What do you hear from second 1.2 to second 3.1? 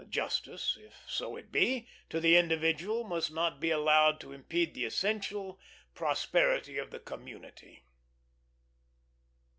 it be, to the individual